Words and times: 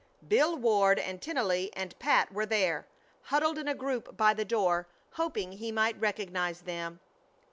Bill 0.27 0.57
Ward 0.57 0.97
and 0.97 1.21
Tennelly 1.21 1.69
and 1.75 1.93
Pat 1.99 2.31
were 2.33 2.47
there, 2.47 2.87
huddled 3.25 3.59
in 3.59 3.67
a 3.67 3.75
group 3.75 4.17
by 4.17 4.33
the 4.33 4.43
door, 4.43 4.87
hoping 5.11 5.51
he 5.51 5.71
might 5.71 6.01
recognize 6.01 6.61
them. 6.61 6.99